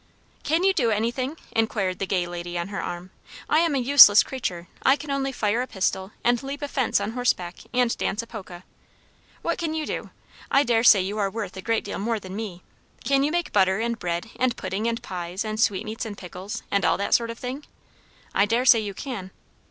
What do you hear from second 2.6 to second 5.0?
her arm. "I am a useless creature; I